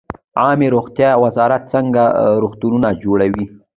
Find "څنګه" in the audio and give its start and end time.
1.73-2.03